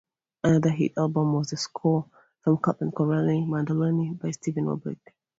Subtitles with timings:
[0.43, 2.07] Another hit album was the score
[2.39, 4.97] from "Captain Corelli's Mandolin" by Stephen Warbeck.